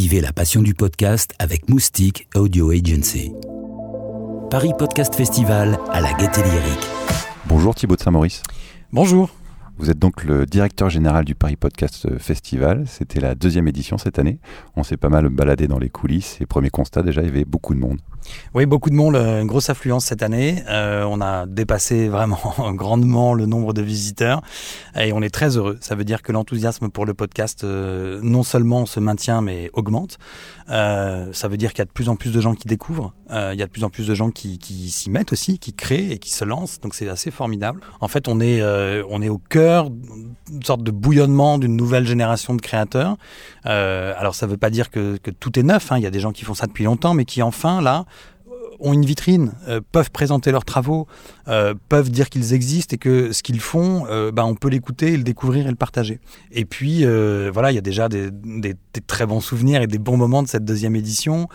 [0.00, 3.32] Vivez la passion du podcast avec Moustique Audio Agency.
[4.48, 6.86] Paris Podcast Festival à la Gaîté Lyrique.
[7.46, 8.44] Bonjour Thibaut de Saint-Maurice.
[8.92, 9.28] Bonjour.
[9.78, 12.84] Vous êtes donc le directeur général du Paris Podcast Festival.
[12.88, 14.40] C'était la deuxième édition cette année.
[14.74, 17.44] On s'est pas mal baladé dans les coulisses et premier constat déjà, il y avait
[17.44, 17.98] beaucoup de monde.
[18.54, 20.62] Oui, beaucoup de monde, euh, une grosse affluence cette année.
[20.68, 24.42] Euh, on a dépassé vraiment grandement le nombre de visiteurs
[24.96, 25.78] et on est très heureux.
[25.80, 30.18] Ça veut dire que l'enthousiasme pour le podcast euh, non seulement se maintient mais augmente.
[30.68, 33.14] ça veut dire qu'il y a de plus en plus de gens qui découvrent.
[33.30, 35.72] il y a de plus en plus de gens qui, qui s'y mettent aussi, qui
[35.72, 36.80] créent et qui se lancent.
[36.80, 37.80] Donc c'est assez formidable.
[38.00, 38.62] En fait, on est,
[39.08, 43.16] on est au cœur d'une sorte de bouillonnement d'une nouvelle génération de créateurs.
[43.64, 45.92] alors ça ne veut pas dire que, tout est neuf.
[45.92, 45.98] Hein.
[45.98, 48.04] Il y a des gens qui font ça depuis longtemps, mais qui enfin là
[48.80, 51.06] ont une vitrine, euh, peuvent présenter leurs travaux,
[51.48, 55.16] euh, peuvent dire qu'ils existent et que ce qu'ils font, euh, bah, on peut l'écouter,
[55.16, 56.20] le découvrir et le partager.
[56.52, 57.04] Et puis,
[57.52, 58.74] voilà, il y a déjà des, des,
[59.06, 61.48] très bons souvenirs et des bons moments de cette deuxième édition.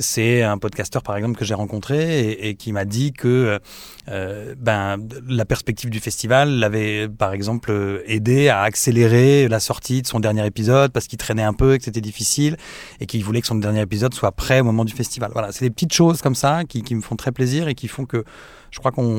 [0.00, 3.58] C'est un podcasteur, par exemple, que j'ai rencontré et, qui m'a dit que
[4.06, 10.20] ben, la perspective du festival l'avait, par exemple, aidé à accélérer la sortie de son
[10.20, 12.56] dernier épisode parce qu'il traînait un peu et que c'était difficile
[13.00, 15.30] et qu'il voulait que son dernier épisode soit prêt au moment du festival.
[15.32, 18.06] Voilà, c'est des petites choses comme ça qui, me font très plaisir et qui font
[18.06, 18.24] que
[18.70, 19.13] je crois qu'on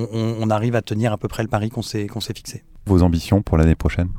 [0.49, 2.63] arrive à tenir à peu près le pari qu'on s'est fixé.
[2.85, 4.09] Vos ambitions pour l'année prochaine?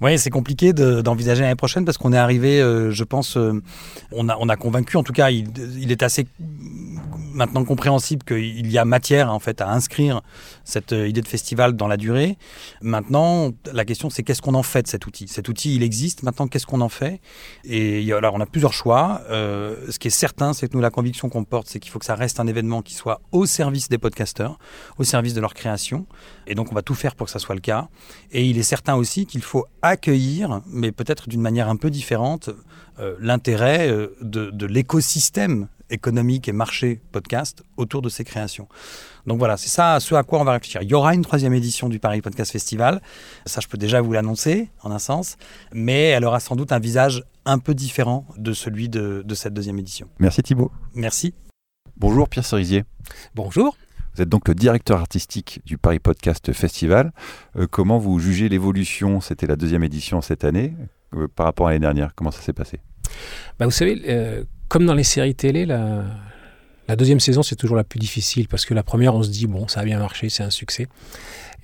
[0.00, 3.62] Oui, c'est compliqué d'envisager l'année prochaine parce qu'on est arrivé, euh, je pense, euh,
[4.12, 6.26] on, a, on a convaincu, en tout cas, il, il est assez
[7.32, 10.20] maintenant compréhensible qu'il y a matière en fait à inscrire
[10.64, 12.36] cette euh, idée de festival dans la durée.
[12.82, 15.28] Maintenant, la question c'est qu'est-ce qu'on en fait de cet outil?
[15.28, 16.22] Cet outil, il existe.
[16.22, 17.20] Maintenant, qu'est-ce qu'on en fait?
[17.64, 19.22] Et alors, on a plusieurs choix.
[19.30, 21.98] Euh, ce qui est certain, c'est que nous, la conviction qu'on porte, c'est qu'il faut
[21.98, 24.58] que ça reste un événement qui soit au service des podcasteurs,
[24.98, 26.06] au service de leur création.
[26.46, 27.88] Et donc, on va tout faire pour que ça soit le cas.
[28.32, 32.50] Et il est certain aussi qu'il faut accueillir, mais peut-être d'une manière un peu différente,
[32.98, 33.88] euh, l'intérêt
[34.20, 38.68] de, de l'écosystème économique et marché podcast autour de ces créations.
[39.26, 40.82] Donc voilà, c'est ça ce à quoi on va réfléchir.
[40.82, 43.00] Il y aura une troisième édition du Paris Podcast Festival,
[43.46, 45.36] ça je peux déjà vous l'annoncer en un sens,
[45.72, 49.78] mais elle aura sans doute un visage un peu différent de celui de, cette deuxième
[49.78, 50.08] édition.
[50.18, 50.70] Merci Thibault.
[50.94, 51.34] Merci.
[51.96, 52.84] Bonjour Pierre Cerisier.
[53.34, 53.76] Bonjour.
[54.14, 57.12] Vous êtes donc le directeur artistique du Paris Podcast Festival.
[57.56, 59.20] Euh, comment vous jugez l'évolution?
[59.20, 60.74] C'était la deuxième édition cette année.
[61.14, 62.80] Euh, par rapport à l'année dernière, comment ça s'est passé?
[63.58, 67.82] Bah, Vous savez, euh, comme dans les séries télé, la, deuxième saison, c'est toujours la
[67.82, 70.44] plus difficile parce que la première, on se dit, bon, ça a bien marché, c'est
[70.44, 70.86] un succès.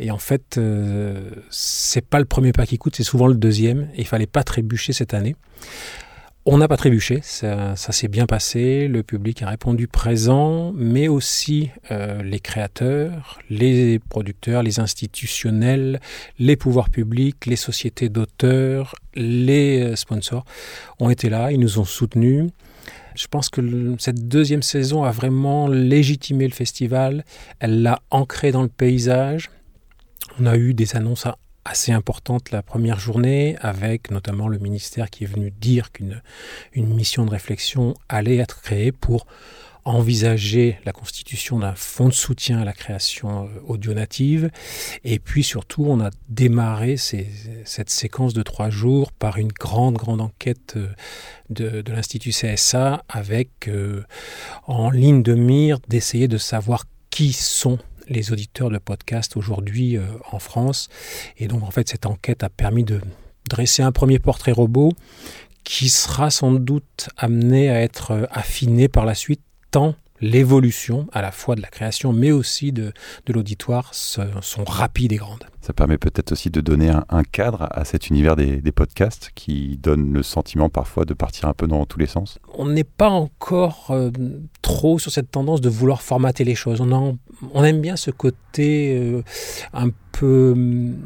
[0.00, 3.88] Et en fait, euh, c'est pas le premier pas qui coûte, c'est souvent le deuxième.
[3.94, 5.36] Et il fallait pas trébucher cette année.
[6.46, 11.70] On n'a pas trébuché, ça, s'est bien passé, le public a répondu présent, mais aussi
[11.90, 16.00] euh, les créateurs, les producteurs, les institutionnels,
[16.38, 20.44] les pouvoirs publics, les sociétés d'auteurs, les euh, sponsors
[21.00, 22.50] ont été là, ils nous ont soutenus.
[23.14, 27.24] Je pense que cette deuxième saison a vraiment légitimé le festival,
[27.60, 29.50] elle l'a ancré dans le paysage.
[30.38, 31.26] On a eu des annonces
[31.64, 36.22] assez importantes la première journée, avec notamment le ministère qui est venu dire qu'une
[36.72, 39.26] une mission de réflexion allait être créée pour
[39.86, 44.50] envisager la constitution d'un fonds de soutien à la création euh, audio native.
[45.04, 50.20] Et puis surtout, on a démarré cette séquence de trois jours par une grande, grande
[50.20, 50.88] enquête euh,
[51.50, 54.02] de, l'Institut CSA avec euh,
[54.66, 59.98] en ligne de mire d'essayer de savoir qui sont les auditeurs de podcast aujourd'hui
[60.30, 60.88] en France.
[61.38, 63.00] Et donc en fait, cette enquête a permis de
[63.48, 64.92] dresser un premier portrait robot
[65.64, 69.40] qui sera sans doute amené à être affiné par la suite
[70.20, 72.92] l'évolution à la fois de la création mais aussi de,
[73.28, 75.44] l'auditoire sont rapides et grandes.
[75.60, 80.12] Ça permet peut-être aussi de donner un, cadre à cet univers des, podcasts qui donne
[80.12, 82.38] le sentiment parfois de partir un peu dans tous les sens.
[82.54, 84.10] On n'est pas encore euh,
[84.62, 86.80] trop sur cette tendance de vouloir formater les choses.
[86.80, 87.18] On,
[87.52, 89.22] on aime bien ce côté euh,
[89.72, 90.96] un peu hum,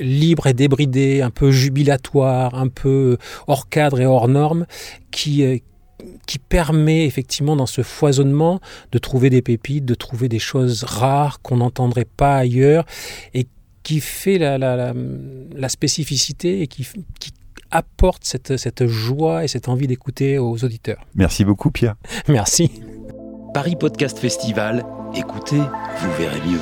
[0.00, 4.66] libre et débridé, un peu jubilatoire, un peu hors cadre et hors norme,
[5.10, 5.58] qui, euh,
[6.26, 8.60] qui permet effectivement dans ce foisonnement
[8.92, 12.84] de trouver des pépites, de trouver des choses rares qu'on n'entendrait pas ailleurs
[13.34, 13.46] et
[13.82, 14.92] qui fait la, la,
[15.54, 16.86] la, spécificité et qui,
[17.20, 17.32] qui
[17.70, 21.04] apporte cette, cette joie et cette envie d'écouter aux auditeurs.
[21.14, 21.94] Merci beaucoup Pierre.
[22.28, 22.70] Merci.
[23.54, 24.84] Paris Podcast Festival,
[25.14, 26.60] écoutez, vous verrez mieux.